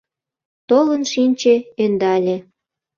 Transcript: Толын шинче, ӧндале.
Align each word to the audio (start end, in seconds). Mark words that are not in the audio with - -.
Толын 0.69 1.03
шинче, 1.11 1.55
ӧндале. 1.83 2.35